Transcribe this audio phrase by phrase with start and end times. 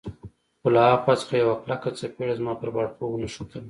[0.59, 3.59] خو له ها خوا څخه یوه کلکه څپېړه زما پر باړخو ونښتله.